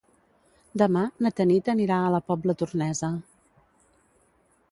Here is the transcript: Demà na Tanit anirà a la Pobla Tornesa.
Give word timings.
Demà 0.81 1.01
na 1.25 1.31
Tanit 1.39 1.69
anirà 1.73 1.99
a 2.05 2.09
la 2.17 2.21
Pobla 2.31 2.57
Tornesa. 2.63 3.13